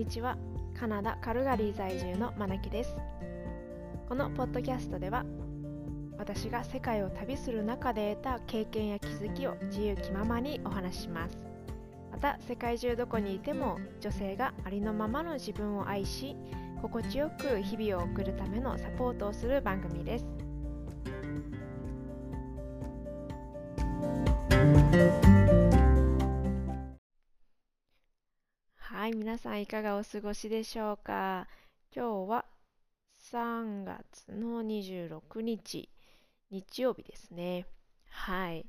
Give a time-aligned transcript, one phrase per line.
[0.00, 0.38] にちは。
[0.72, 2.96] カナダ・カルガリー在住のマナキです。
[4.08, 5.26] このポッドキャストでは
[6.16, 11.36] 私が世界を旅する中で得た経験や気づきを自由気ままにお話しします。
[12.10, 16.34] また世界中どこにいても女性がありのままの自分を愛し
[16.80, 20.24] 心地よく日々を送るためのサポートをする番組です。
[29.10, 31.48] い皆さんいかがお過ごしでしょうか？
[31.94, 32.44] 今日は
[33.32, 35.88] 3月の26日
[36.50, 37.66] 日曜日ですね。
[38.08, 38.66] はい。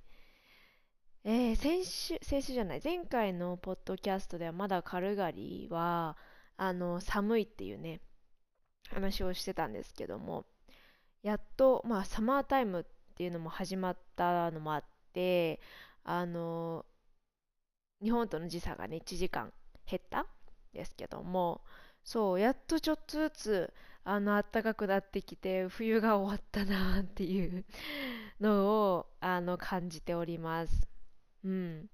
[1.23, 6.17] えー、先週先週じゃない前回のポッドキャストではまだカルガリーは
[6.57, 8.01] あの寒いっていうね
[8.89, 10.45] 話をしてたんですけども
[11.21, 15.59] やっとまあサマータイムっていうのも始まったのもあって
[16.03, 16.87] あの
[18.01, 19.53] 日本との時差がね1時間
[19.89, 20.25] 減った
[20.73, 21.61] ですけども
[22.03, 27.65] そうやっとちょっとずつあの暖かくなってきて冬が終わったなっていう
[28.39, 30.87] のをあの感じております。
[31.43, 31.85] うん、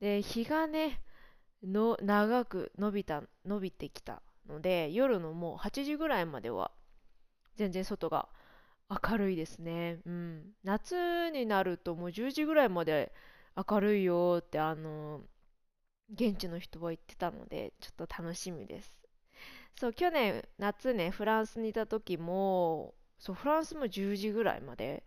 [0.00, 1.00] で日がね
[1.62, 6.70] の長く伸びた伸びてきたので夜のもう8時ぐらいまでは
[7.56, 8.28] 全然外が
[8.88, 10.00] 明るいですね。
[10.06, 13.12] うん、夏になるともう10時ぐらいまで
[13.70, 15.22] 明るいよってあの
[16.12, 18.94] 現地の人は言ってたのでちょっと楽しみです。
[19.76, 25.04] そう去年夏ねフランスにいた時もそうフランスも10時ぐらいまで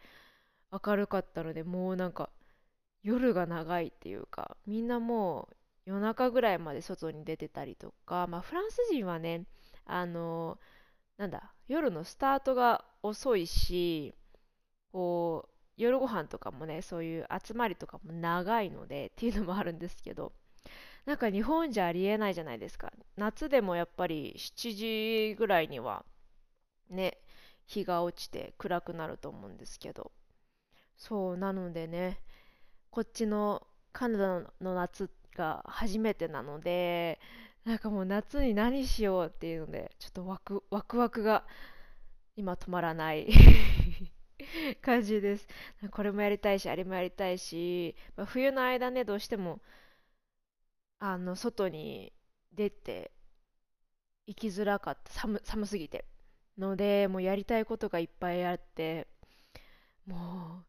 [0.71, 2.29] 明るかったのでもうなんか
[3.03, 9.45] 夜が長いっていうかみんなもう夜中ぐらいまで外に出てたりとかまあフランス人はね
[9.85, 10.59] あの
[11.17, 14.15] なんだ夜のスタートが遅いし
[14.91, 20.33] こう夜ご飯とかもねそういう集まりとかも長いのでっていうのもあるんですけど
[21.05, 26.05] なんか日本じゃありえないじゃないですか夏でもやっぱり7時ぐらいには
[26.89, 27.17] ね
[27.65, 30.11] 日が落ちて暗くなると思うんですけど
[30.97, 32.19] そうなのでね
[32.91, 37.19] こっちのカナダの夏が初めてなので
[37.65, 41.45] なんかもう夏に何しようっていうのでちょっとワクワクワクが
[42.35, 43.27] 今止まらない
[44.81, 45.47] 感じです。
[45.91, 49.61] これもやりたいし、あれもやりたいし、まあ、冬の間ね、どうしても、
[51.01, 52.13] あの、外に
[52.53, 53.11] 出て
[54.27, 55.11] 行きづらかった。
[55.11, 56.05] 寒、寒すぎて。
[56.57, 59.07] ので、もうやりたいことがいっぱいあって、
[60.05, 60.63] も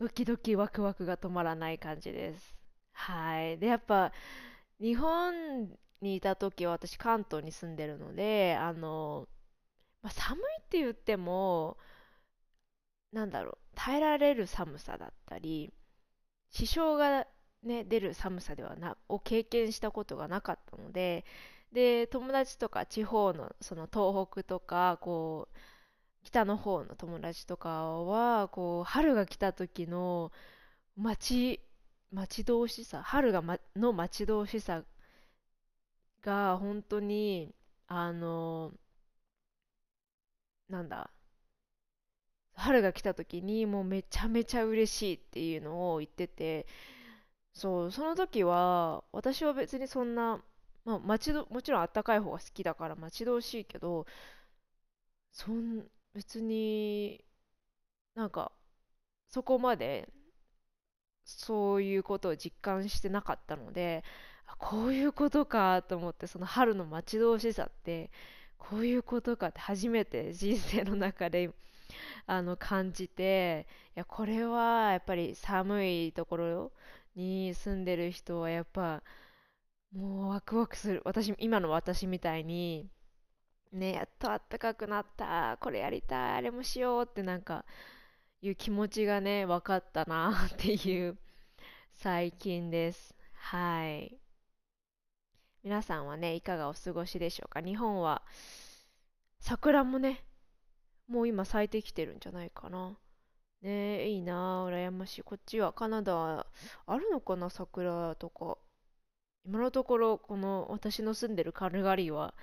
[0.00, 2.56] う、ドキドキワクワクが止まらない感じです。
[2.92, 3.58] はい。
[3.58, 4.12] で、やっぱ、
[4.80, 5.70] 日本
[6.02, 9.28] にいた時は私関東に住んでるので、あの、
[10.02, 11.78] まあ、寒いって言っても、
[13.12, 15.72] なんだろう耐えられる寒さだったり
[16.50, 17.26] 支障が、
[17.64, 21.24] ね、出る寒さではなを経験したことがなかったので
[21.72, 25.58] で友達とか地方のその東北とかこう
[26.24, 27.68] 北の方の友達とか
[28.02, 30.32] はこう春が来た時の
[30.96, 31.60] 待ち
[32.12, 34.84] 待ち遠しさ春が、ま、の待ち遠しさ
[36.22, 37.54] が本当に
[37.86, 38.72] あの
[40.68, 41.10] なんだ
[42.54, 46.66] 春が来た時にもうめちゃめちゃ嬉しいっていうのを言ってて
[47.54, 50.42] そうその時は私は別にそんな、
[50.84, 54.06] まあ、待ちどもちろんあったかい方が好きだから待ち遠しいけど
[55.32, 57.22] そん別に
[58.14, 58.52] なんか
[59.28, 60.08] そこまで
[61.24, 64.04] そういうことを実感してなかったので
[64.58, 68.10] こういうことかと思ってその春の待ち遠しさって
[68.58, 71.50] こういうことかって初めて人生の中で
[72.26, 73.66] あの感じて
[73.96, 76.72] いやこれはやっぱり寒いところ
[77.14, 79.02] に住んでる人はやっぱ
[79.92, 81.02] もうワクワクする。
[81.04, 82.90] 私今の私みたいに
[83.72, 85.58] ねやっとあったかくなった。
[85.60, 86.34] これやりたい。
[86.36, 87.64] あれもしようってなんか
[88.42, 91.18] いう気持ちがね分かったな っていう
[91.94, 93.14] 最近です。
[93.34, 94.18] はい。
[95.64, 97.60] 皆さんはねいかがお過ごしでしょうか？
[97.60, 98.22] 日本は
[99.38, 100.24] 桜もね
[101.08, 102.96] もう今咲いてきてるんじゃないかな。
[103.64, 105.22] ねえ、いいな羨ましい。
[105.22, 106.46] こっちはカナダ、
[106.86, 108.58] あるのかな、桜とか。
[109.46, 112.34] 今のところ、この私の住んでるカルガリーは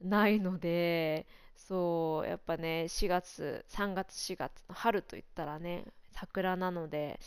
[0.00, 1.26] ないので、
[1.56, 7.20] そう、やっぱね、4月、3月、4月の春といったらね、桜なので、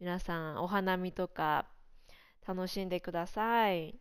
[0.00, 1.66] 皆さん、お花見とか
[2.46, 3.98] 楽しんでください。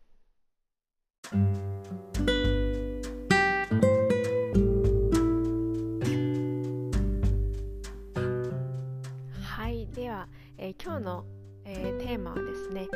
[10.58, 11.26] えー、今日の、
[11.66, 12.88] えー、テーマはですね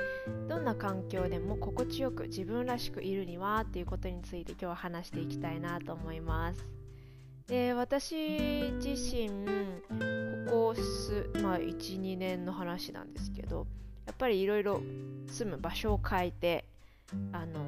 [0.47, 6.65] どんな環境でも心地よく自分らしくいるにはっていうことについて今日は話していきたいなと思います。
[7.47, 8.15] で私
[8.79, 9.29] 自身
[10.47, 13.65] ここす、まあ、12年の話なんですけど
[14.06, 14.81] やっぱりいろいろ
[15.27, 16.65] 住む場所を変えて
[17.31, 17.65] あの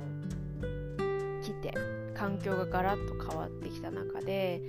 [1.41, 1.73] 来て
[2.15, 4.61] 環境がガラッと変わってきた中で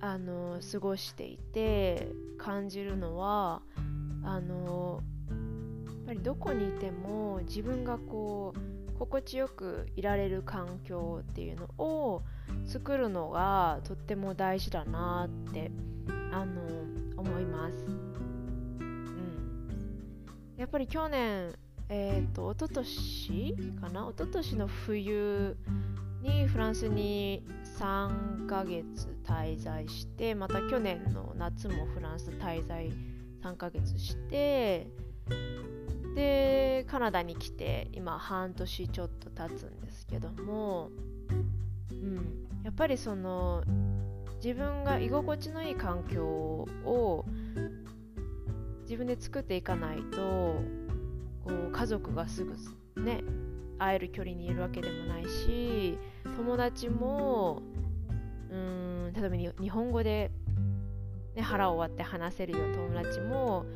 [0.00, 3.62] あの過ごしていて感じるのは
[4.22, 5.02] あの
[5.86, 8.58] やっぱりどこにいても自分がこう
[8.98, 12.22] 心地よくいられる環境っていうのを
[12.66, 15.70] 作るのがとっても大事だなって
[16.32, 16.62] あの
[17.16, 17.86] 思います。
[17.86, 17.90] う
[18.82, 19.74] ん、
[20.56, 21.54] やっぱり去年
[21.88, 24.08] えっ、ー、と一昨年かな？
[24.08, 25.56] 一昨年の冬
[26.22, 27.46] にフランスに
[27.78, 28.84] 3ヶ月
[29.24, 32.90] 滞在してまた去年の夏もフランス滞在
[33.42, 34.88] 3ヶ月して
[36.16, 40.90] でカナダに来て今半年ちょっと経つんですけども、
[41.92, 42.16] うん、
[42.64, 43.62] やっぱりその
[44.42, 47.24] 自分が居心地のいい環境を
[48.82, 50.16] 自分で作っていかないと
[51.44, 52.56] こう家族がすぐ
[53.00, 53.22] ね
[53.78, 55.98] 会える距離にいるわけでもないし
[56.36, 57.62] 友達も
[58.50, 60.30] うん例えば日本語で、
[61.34, 63.66] ね、腹を割って話せるような友達も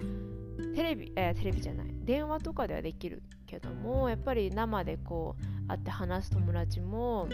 [0.75, 7.27] テレビ、えー、テレビじゃない電話とかではできるけどもやっぱり生でこう会って話す友達も、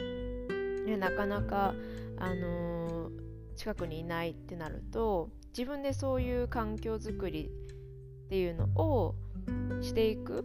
[0.86, 1.74] ね、なかなか、
[2.18, 7.50] あのー、近くにいないってなると自分でそういう環境づくり
[8.26, 9.14] っていうのを
[9.80, 10.44] していく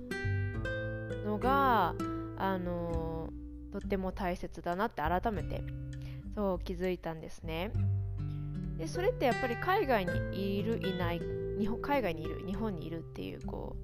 [1.26, 1.96] のが、
[2.44, 3.30] あの
[3.72, 5.64] とっても大切だなって改めて
[6.36, 7.72] そう気づいたんですね。
[8.78, 11.22] でそれってやっぱり海外にいるいない
[11.58, 13.78] 日本海外にいる日本にいるっていうこ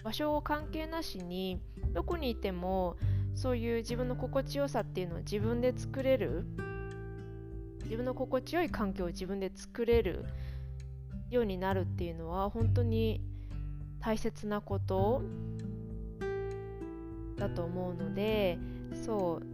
[0.00, 1.60] う場所を関係なしに
[1.92, 2.96] どこにいても
[3.36, 6.46] そういう自分の心地よさっていうのを自分で作れる
[7.84, 10.24] 自分の心地よい環境を自分で作れる
[11.30, 13.20] ようになるっていうのは本当に
[14.00, 15.22] 大切なこと
[17.40, 18.58] だと思うので
[19.04, 19.46] そう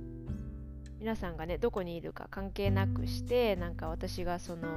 [0.99, 4.69] 皆さんがねどこにいるか関係なくしてなんか私がその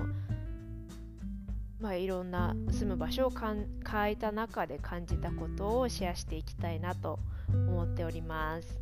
[1.79, 7.19] まあいろんな住む場所を変えた中で感じたことをシェアしていきたいなと
[7.49, 8.79] 思っております。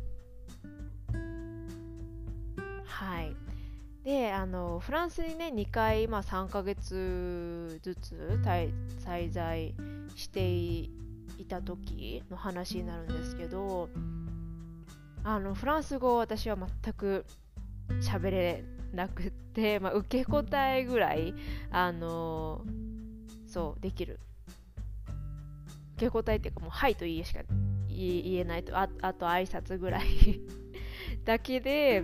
[2.84, 3.36] はい。
[4.04, 9.74] であのフランスにね2回、まあ、3ヶ月ずつ滞在
[10.16, 10.90] してい
[11.48, 13.88] た時の話になるんですけど
[15.24, 17.24] あのフランス語私は全く
[18.00, 21.34] 喋れなくて、 まあ、受け答えぐらい
[21.70, 22.64] あの
[23.46, 24.20] そうできる。
[25.96, 27.40] 受け答えっていうかもう「はい」と「いいえ」しか
[27.88, 30.04] 言えないとああと挨拶ぐらい
[31.24, 32.02] だけで、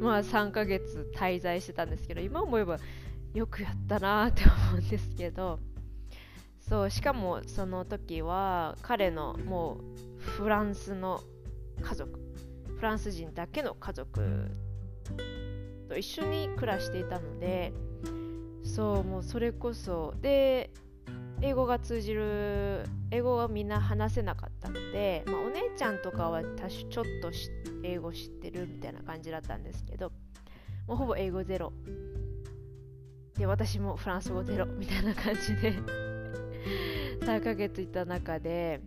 [0.00, 2.78] まあ、3ヶ月滞在してたんですけど今思えば
[3.34, 5.60] よくやったなって思うんですけど
[6.58, 9.78] そうしかもその時は彼のも
[10.18, 11.22] うフランスの
[11.80, 12.25] 家族
[12.76, 14.50] フランス人だけの家族
[15.88, 17.72] と一緒に暮らしていたので
[18.64, 20.70] そうもうそれこそで
[21.40, 27.30] 英語が通じる英語はみんな話せなかったので、まあ、お姉ちゃんとかは多少ちょっと
[27.82, 30.12] 英語知ってるみたいな感じだったんですけど
[30.86, 31.72] もうほぼ英語ゼロ。
[33.36, 35.74] で私もフランス語ゼロみたいな感じで
[37.20, 38.80] 3ヶ月いた中で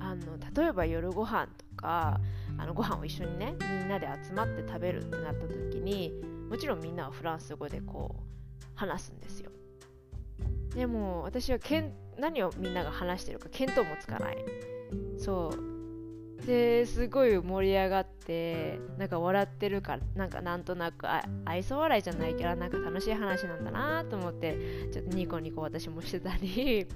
[0.00, 2.20] あの例えば夜ご飯とか
[2.56, 6.12] あのご飯を一緒にねみんなで集まって食べるってなった時に
[6.48, 9.50] もちろんみんなはフランス語でこう話すんですよ。
[10.74, 14.38] でも私はけん何をみんなが話してるか見当もつかない。
[15.18, 16.46] そう。
[16.46, 21.06] ですごい盛り上がってなんか笑ってるからなんかなんとなく
[21.44, 26.86] 愛想笑いじゃないけどなんか楽しい話なんだなと思ってちょっとニコニコ私もしてたり。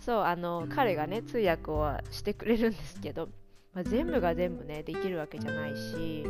[0.00, 3.28] そうあの彼がね通訳をしてくれるんですけど、
[3.76, 6.24] まあ、全部が全部ねできるわけじゃないし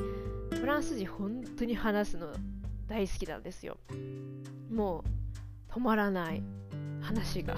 [0.50, 2.32] フランス人本当に話すの
[2.88, 3.78] 大好きなんですよ。
[4.70, 5.04] も
[5.70, 6.42] う止まらない。
[7.00, 7.56] 話が。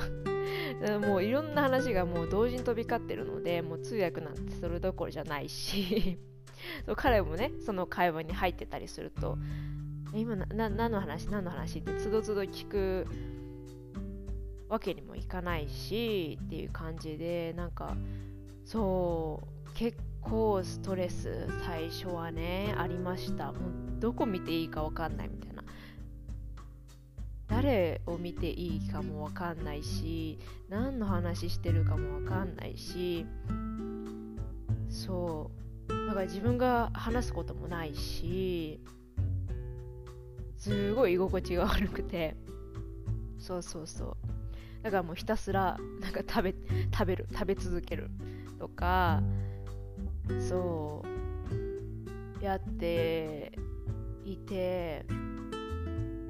[1.00, 6.18] もういろんな話がもう同時に飛び交ってるのでもう通訳なんてそれどころじゃないし。
[6.96, 9.38] 彼もねその会話に入ってたりすると
[10.12, 11.26] 今な何の話？
[11.28, 11.78] 何の話？
[11.78, 13.06] ってつどつど聞く
[14.68, 17.96] わけにもいかないしっていう感じでなんか
[18.64, 23.52] そう結構ストレス最初はねありました。
[23.52, 23.54] もう
[24.00, 25.62] どこ見ていいかわかんないみたいな。
[27.46, 33.24] 誰を見ていいかもわかんないし何の話してるかもわかんないし
[34.90, 35.52] そ
[35.86, 36.06] う。
[36.08, 38.80] だから自分が話すこともないし
[40.56, 42.34] すごい居心地が悪くて。
[43.38, 44.16] そうそうそう。
[44.82, 46.54] だからもうひたすらなんか食べ
[46.92, 48.10] 食べる食べ続ける
[48.58, 49.22] とか
[50.40, 51.02] そ
[52.40, 53.52] うやって
[54.24, 55.04] いて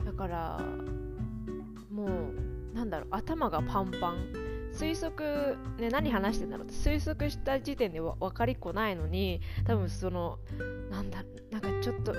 [0.04, 0.60] だから
[1.90, 4.48] もうなんだろう頭がパンパン。
[4.72, 10.38] 推測、ね、何話してんだろうって推測した時点で分かりっこないのに多分その
[10.88, 12.12] なんだなんかちょっと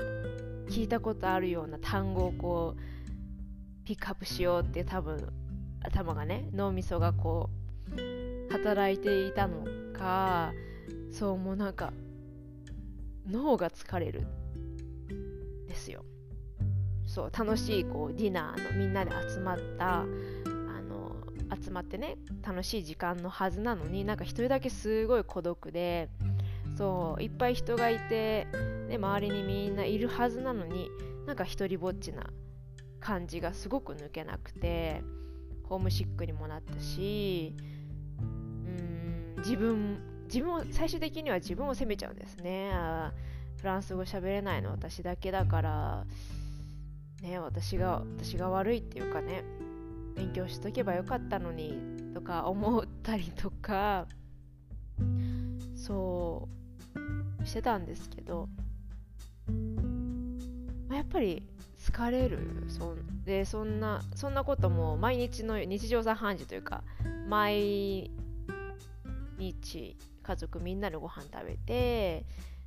[0.70, 5.32] 聞いたことあるような単語をこうピックアップしようって多分
[5.84, 7.50] 頭がね脳みそがこ
[7.96, 10.52] う働いていたのか
[11.12, 11.94] そうもうなんか
[13.28, 14.28] 脳が疲れる。
[15.70, 16.04] ですよ。
[17.06, 21.16] そう楽しいこうディナーのみんなで集まったあの
[21.60, 26.10] 集まってね楽しい時間のはずなのになんか一人だけすごい孤独で
[26.78, 28.46] そういっぱい人がいて、
[28.90, 30.90] ね、周りにみんないるはずなのに
[31.26, 32.30] なんか一りぼっちな
[33.00, 35.02] 感じがすごく抜けなくて
[35.64, 37.56] ホームシックにもなったし
[38.20, 39.98] うん自分
[40.32, 42.72] 自分を最終的には自分を責めちゃうんですね。
[43.58, 46.06] フランス語喋れないの私だけだから。
[47.22, 49.44] ね私が私が悪いっていうかね。
[50.16, 51.78] 勉強しとけばよかったのに。
[52.14, 54.06] とか思ったりとか。
[55.76, 56.48] そ
[57.42, 58.48] うしてたんですけど。
[60.88, 61.42] まあやっぱり
[61.80, 62.66] 疲れる。
[62.68, 66.84] そんでそんなそんなことも毎日の日常茶飯事というか
[67.28, 68.12] 毎
[69.40, 69.98] 日
[70.30, 72.24] 家族みんなでご飯食べて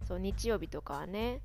[0.08, 1.40] そう日曜日とかはね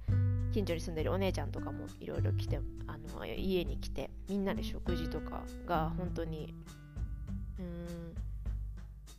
[0.51, 6.55] 近所に住んでるお姉ちゃんとかもいろいろ来てあの家に来てみんなで食事とかが本当に
[7.59, 8.15] うん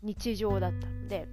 [0.02, 1.28] 日常だったので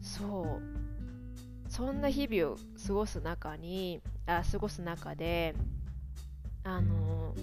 [0.00, 2.56] そうそんな日々を
[2.86, 5.56] 過ごす中にあ過ごす中で
[6.62, 7.34] あの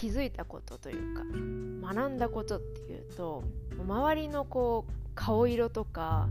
[0.00, 1.24] 気づいたことというか
[1.94, 3.44] 学んだことっていうと
[3.78, 6.30] 周りのこう顔色とか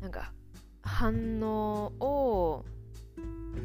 [0.00, 0.32] なんか
[0.82, 2.64] 反応を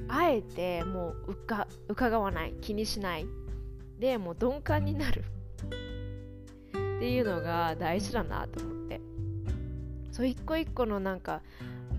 [0.09, 3.25] あえてもううか伺わない気にしない。
[3.99, 5.23] でもう鈍感になる。
[5.69, 8.99] っていうのが大事だなと思って。
[10.11, 11.41] そう一個一個のなんか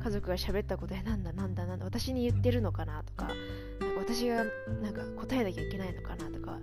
[0.04, 3.28] 家族が喋ったことでなんだなんだなんだ私に言ってるのかなとか
[3.80, 4.44] なんか私が
[4.82, 6.58] なんか答えなきゃいけないのかなとか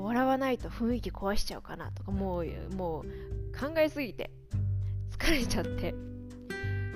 [0.00, 3.04] 笑わないと雰囲気壊しちゃうかなとかもうもう
[3.58, 4.30] 考えすぎて
[5.18, 5.94] 疲れちゃって。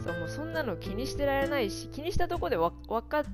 [0.07, 2.71] そうもうそんなの気にしてられないし気にしたとこで分
[3.09, 3.25] か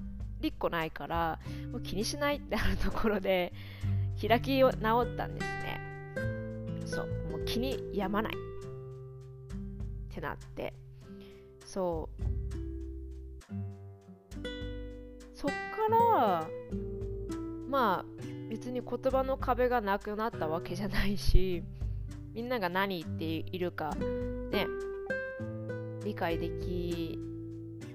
[0.40, 1.38] りっこないから
[1.70, 3.52] もう気にしないってあるところで
[4.26, 5.80] 開き直ったんですね。
[6.86, 8.32] そうもう気に病まない。
[8.32, 8.36] っ
[10.14, 10.72] てなって。
[11.64, 12.22] そう。
[15.34, 15.56] そっか
[15.90, 16.48] ら
[17.68, 18.11] まあ
[18.52, 21.64] 別に言葉の壁がなくなったわけじゃないし
[22.34, 23.94] みんなが何言っているか
[24.50, 24.66] ね
[26.04, 27.18] 理解でき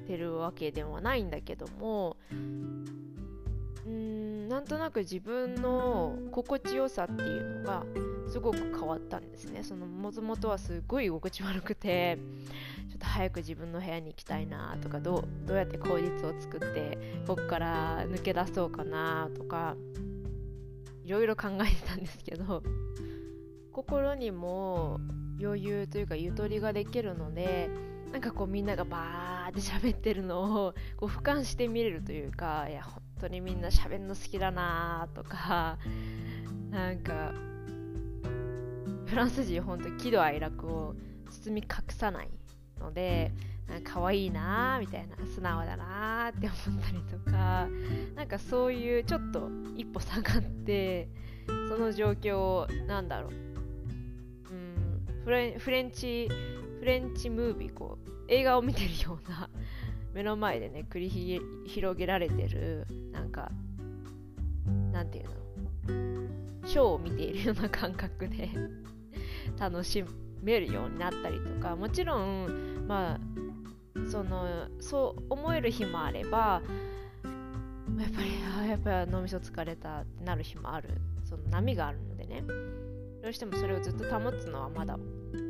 [0.07, 7.83] てるわけではないんだけどもうんなんとなく自分の心地よさっていうのが
[8.27, 9.63] すごく変わったんですね。
[9.63, 12.17] そのもともとはすごい居心地悪くて
[12.89, 16.97] ちょっと早く自分の部屋に行きたいなとかどうどうやって口実を作って
[17.27, 19.75] ここから抜け出そうかなとか
[21.07, 22.61] いろいろ考えてたんですけど
[23.71, 24.99] 心にも
[25.41, 27.69] 余裕というかゆとりができるので
[28.11, 35.77] なんかこうみんながバーって喋ってるのをこう俯瞰して見れるというかいや本当にみんな喋るの好きだなとか
[36.71, 37.31] なんか
[39.05, 40.93] フランス人本当に喜怒哀楽を
[41.29, 42.29] 包み隠さない
[42.81, 43.31] ので
[43.83, 47.67] 可愛いなみたいな素直だなって思ったりとか
[48.15, 51.09] なんかそういうちょっと一歩下がって
[51.69, 53.31] その状況をなんだろう。
[53.31, 56.29] うんフレフレンチ
[56.79, 59.49] フレンチムービーこう映画を見てるような
[60.13, 63.51] 目の前でね繰り広げられてるなんか
[64.91, 65.37] なんていうの？
[66.67, 68.49] ショーを見ているような 感覚で
[69.57, 70.03] 楽し
[70.41, 71.75] めるようになったりとか。
[71.75, 73.19] もちろんまあ
[74.07, 76.61] そのそう思える日もあれば
[77.99, 78.29] やっぱり
[78.61, 80.89] あやっぱり脳みそ疲れたってなる日もある。
[81.23, 82.43] その波があるのでね。
[83.21, 84.97] どうしてもそれをずっと保つのはまだ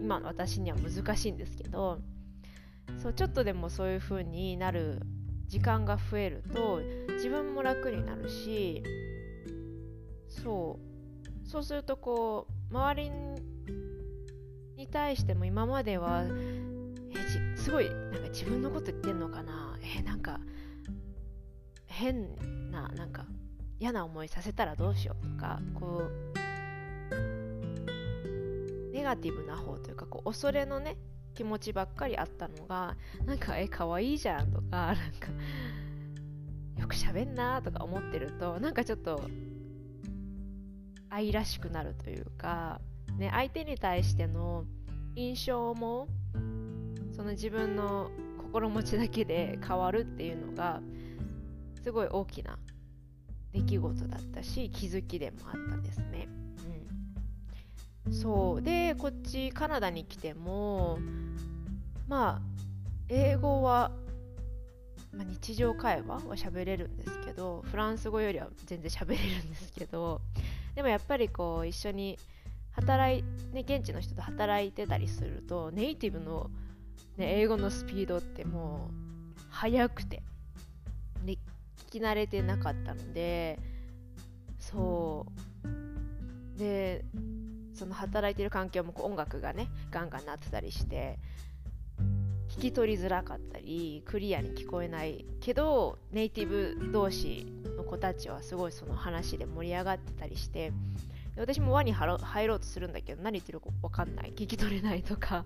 [0.02, 2.00] 今の私には難しいんですけど
[3.02, 5.02] そうちょっとでもそういう風になる
[5.48, 6.82] 時間が増えると
[7.14, 8.84] 自分も楽になるし
[10.28, 10.80] そ
[11.46, 13.12] うそうするとこう周り
[14.76, 16.24] に対しても今までは
[17.68, 19.78] すごいなんか自分のこと言ってんのかな？
[19.98, 20.40] えなんか
[21.86, 22.34] 変
[22.72, 23.26] ななんか
[23.78, 26.34] 嫌な思いさせたらどうしようとかこう
[28.94, 30.96] ネガティブな方というかこう恐れのね
[31.36, 32.96] 気持ちばっかりあったのが
[33.26, 35.02] なんかえ可愛いじゃんとか なんか
[36.80, 39.20] よく喋んなとか思ってるとなんかちょっと
[41.10, 42.80] 愛らしくなるというか、
[43.18, 44.64] ね、相手に対しての
[45.16, 46.08] 印象も
[47.18, 50.80] その自分の心持ちだけで変わるっていうのが
[51.84, 52.58] すごい大きな
[53.52, 56.28] 出来事だったし気づきでもあったんですね。
[58.06, 61.00] うん、そうでこっちカナダに来ても
[62.08, 62.42] まあ
[63.10, 63.92] 英語は、
[65.12, 70.22] まあ、日常会話は喋れるんですけどフランス語よりは全然喋れるんですけど
[70.76, 72.20] でもやっぱりこう一緒に
[72.74, 76.52] 働い、ね、現地の人と働いてたりするとネイティブの、
[77.18, 80.22] ね、英語のスピードってもう速くて、
[81.24, 81.38] ね、
[81.90, 83.60] 聞き慣れてなかったので
[84.60, 85.26] そ
[85.64, 86.60] う。
[86.60, 87.06] で
[87.74, 91.20] その働いてる環境もこう音楽がねガンガン鳴ってたりして
[92.50, 97.46] 聞き取りづらかったりクリアに聞こえないけどネイティブ同士
[97.78, 100.74] の子たちはすごいその話で盛り上がってたりして
[101.38, 102.08] 私も輪に入
[102.48, 104.34] ろうとするんだけど何言ってるか分かんない。
[104.36, 105.46] 聞き取れないとか。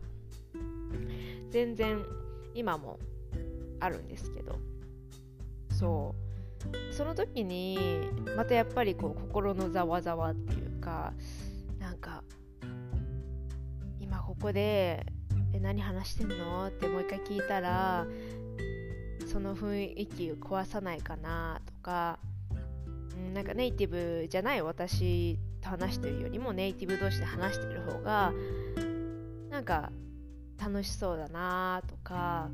[1.51, 2.03] 全然
[2.55, 2.99] 今も
[3.79, 4.57] あるんですけど。
[5.69, 6.31] そう。
[6.93, 8.01] その時に
[8.35, 11.13] またやっぱりこう心のざわざわっていうか
[11.79, 12.23] なんか
[13.99, 15.05] 今ここで
[15.53, 18.05] え何話してんのってもう一回聞いたら
[19.31, 22.19] その雰囲気を壊さないかなとか、
[23.15, 28.33] うん、なんかネイティブじゃない私と話してるよりもネイティブ同士で話してる方が
[29.49, 29.91] なんか
[30.61, 32.49] 楽しそうだなとか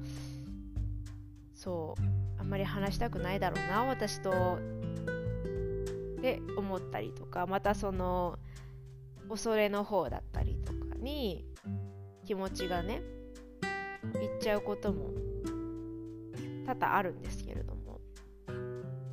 [1.54, 2.02] そう
[2.40, 4.60] あんまり話したくないだろうな私と。
[6.18, 8.40] って思ったりとかまたその
[9.30, 11.46] 恐れの方だったりとかに
[12.26, 13.02] 気持ちがね
[14.22, 15.12] いっちゃうことも
[16.66, 18.02] 多々あるんですけれども。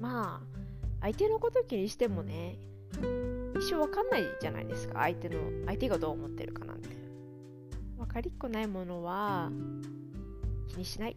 [0.00, 0.54] まあ
[1.00, 2.58] 相手のこと気にしてもね
[3.56, 6.73] 一生わかんないじゃないですか相手の相手がどう思ってるかな
[8.04, 9.50] 分かりっこないものは
[10.68, 11.16] 気にしない。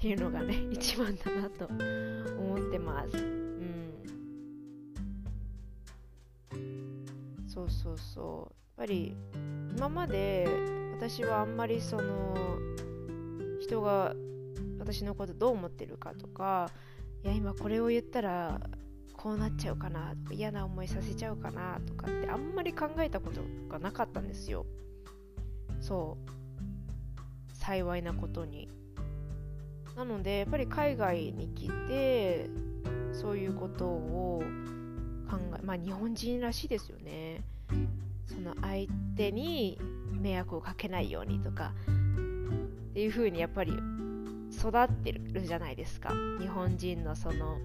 [0.00, 3.16] ていうのがね一番だなと思ってます。
[3.16, 3.92] うん。
[7.46, 8.80] そうそうそう。
[8.80, 9.14] やっぱり
[9.76, 10.48] 今まで
[10.96, 12.34] 私はあんまりその
[13.60, 14.14] 人が
[14.78, 16.70] 私のことどう思ってるかとか
[17.24, 18.60] いや今これを言ったら
[19.12, 24.64] こうなっちゃうかなとか嫌な思いさせちゃうかなとかってあんまり考えたことがなかったんですよ
[25.88, 27.56] そう。
[27.56, 28.68] 幸いなことに。
[29.96, 32.50] なのでやっぱり海外に来て
[33.12, 34.42] そういうことを
[35.28, 37.42] 考えまあ日本人らしいですよね。
[38.26, 39.80] その相手に
[40.12, 41.72] 迷惑をかけないようにとか
[42.90, 43.72] っていう風にやっぱり
[44.52, 46.12] 育ってるじゃないですか。
[46.38, 47.58] 日本人のその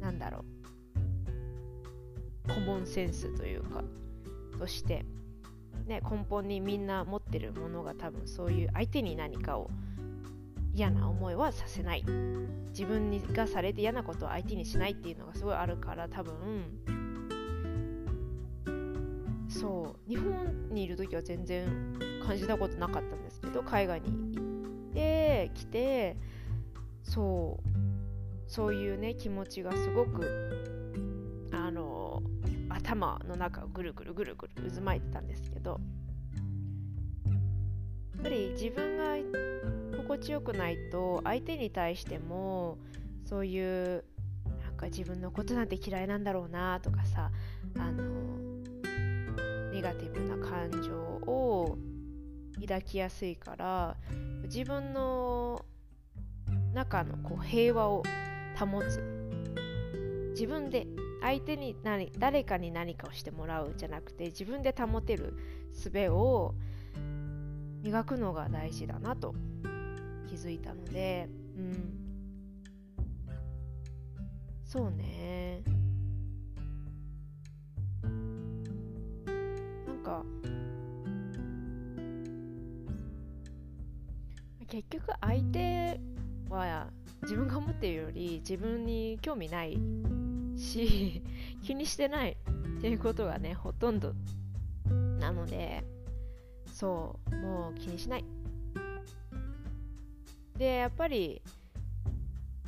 [0.00, 0.44] なんだろ
[2.48, 2.52] う。
[2.52, 3.84] コモンセンスというか
[4.58, 5.04] として、
[5.86, 9.70] ね、根本にみんな持ってるものが多分そういう相手に何かを
[10.74, 12.04] 嫌な思いはさせない。
[12.68, 16.34] 自分にがされて嫌なことを相手にしないっていうのがすごいあるから多分。
[19.48, 20.08] そう。
[20.08, 21.66] 日本にいる時は全然
[22.26, 26.16] 感じたことなかったんですけど海外に行ってきて
[27.02, 27.68] そう。
[28.48, 30.75] そういうね気持ちがすごく
[32.86, 35.80] 頭の中をぐるぐるぐるぐる渦巻いてたんですけど
[38.14, 39.16] やっぱり自分が
[39.96, 42.78] 心地よくないと相手に対しても
[43.24, 44.04] そういう
[44.62, 47.30] なんか自分のことなんて嫌いなんだろうなとかさ
[47.76, 48.04] あの
[49.72, 51.76] ネガティブな感情を
[52.60, 53.96] 抱きやすいから
[54.44, 55.64] 自分の
[56.72, 58.04] 中のこう平和を
[58.58, 59.26] 保つ。
[60.36, 60.86] 自分で
[61.20, 65.36] 相手に何誰かに何かをしてもらうじゃなくて自分で保てる
[65.72, 66.54] 術を
[67.82, 69.34] 磨くのが大事だなと
[70.28, 72.06] 気づいたのでうん。
[74.66, 75.62] そうね。
[79.86, 80.24] なんか
[84.66, 86.00] 結局相手
[86.50, 86.88] は
[87.22, 89.78] 自分が思っているより自分に興味ない
[90.56, 91.22] し
[91.62, 92.36] 気にしてない。
[92.78, 94.14] っていうことがねほとんど。
[95.18, 95.84] なので
[96.72, 98.24] そうもう気にしない。
[100.58, 101.42] でやっぱり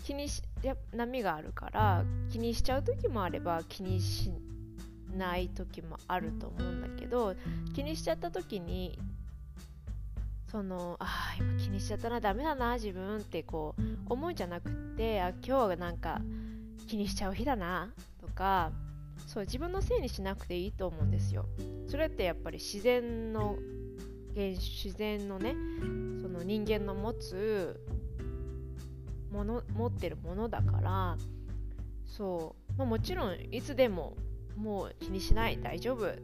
[0.05, 4.33] 気にしや波があるから気にしちゃう時もあれば気にし
[5.15, 7.35] ない時もあると思うんだけど
[7.75, 8.99] 気にしちゃった時に
[10.51, 16.21] そのあ今気にしちゃったなダメだな自分ってこう思うんじゃなくってあ今日はなんか
[16.89, 18.73] 気にしちゃう日だなとか
[19.27, 21.45] そう自分のせいにしなくていいと思うんですよ。
[21.87, 23.57] それってやっぱり自然の
[24.35, 25.55] 自然のね
[26.23, 27.79] その人間の持つ
[29.31, 31.19] もの持ってるものだから
[32.07, 34.17] そう、まあ、もちろんいつでも
[34.57, 36.15] もう気にしない大丈夫っ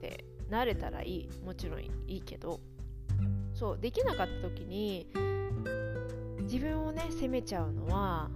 [0.00, 2.60] てなれたらいいもちろんいいけど
[3.54, 5.06] そうできなかった時に
[6.42, 8.28] 自分をね責めちゃうのは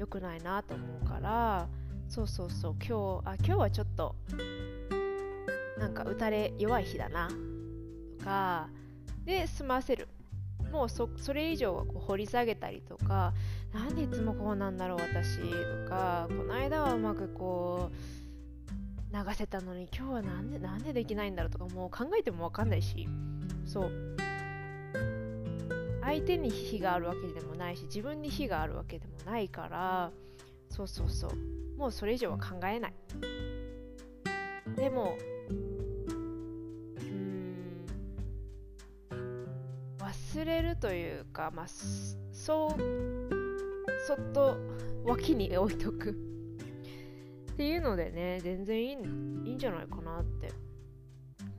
[0.00, 1.68] 良くないなと思うから
[2.08, 4.16] そうそうそう今日あ今日はちょっと
[5.78, 7.28] なんか打たれ弱い日だな
[8.18, 8.68] とか
[9.24, 10.08] で済ませる。
[10.72, 13.34] もうそれ以上はこう掘り下げたりとか
[13.74, 23.08] なんでいつもこうなんだろう私とかこの間はうまくこう流せたのに今日はなんでなんでできないんだろうとかもう考えても分かんないし
[23.66, 24.16] そう。
[26.10, 30.10] 相手に非があるわけでもないし自分に非があるわけでもないから
[30.68, 31.30] そうそうそう。
[31.78, 32.94] もうそれ以上は考えない。
[34.76, 35.16] でも
[37.00, 37.86] うん
[39.98, 42.80] 忘れるというか、まあ、そう
[44.06, 44.56] そっと
[45.04, 46.10] 脇に置いとく。
[46.10, 50.69] っていうのでね全然いいいいんじゃないかなって。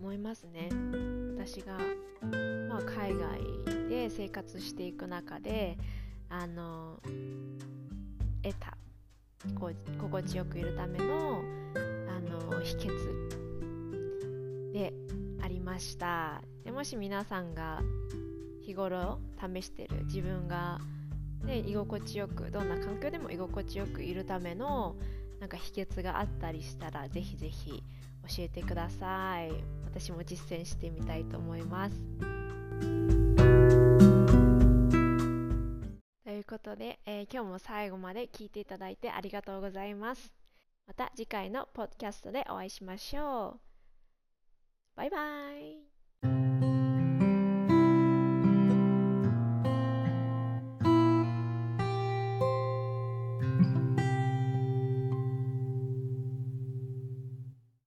[0.02, 0.70] 思いますね。
[1.38, 1.78] 私が、
[2.68, 3.40] まあ、海外
[3.88, 5.78] で生活していく中で
[6.28, 7.00] あの
[8.42, 8.76] 得た
[9.60, 11.44] こう心地よくいるための
[11.78, 12.90] あの秘訣
[14.74, 14.92] で
[15.44, 16.42] ありました。
[16.64, 17.84] でもし皆さんが
[18.66, 20.80] 日頃試してる自分が、
[21.44, 24.96] ね、居心地よくどんな環境でも居心地よくいるための
[25.40, 27.84] なんか秘訣があったりしたらぜひぜひ
[28.36, 29.52] 教えてください。
[29.86, 31.96] 私も実践してみたいと思います。
[36.24, 40.32] ということで、えー、今日も最後まで聞いていただいてありがとうございます。
[40.88, 43.60] また次回のポッドキャストでお会いしましょう。
[44.96, 45.17] バイバ
[46.67, 46.71] イ。